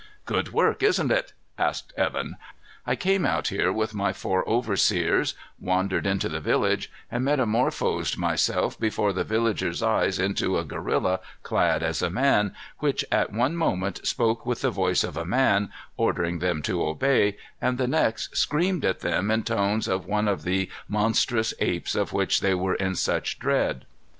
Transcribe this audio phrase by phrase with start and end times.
[0.25, 2.37] "Good work, isn't it?" asked Evan.
[2.87, 8.79] "I came out here with my four overseers, wandered into the village, and metamorphosed myself
[8.79, 13.99] before the villagers' eyes into a gorilla clad as a man, which at one moment
[14.03, 18.83] spoke with the voice of a man, ordering them to obey, and the next screamed
[18.83, 22.95] at them in tones of one of the monstrous apes of which they were in
[22.95, 23.85] such dread.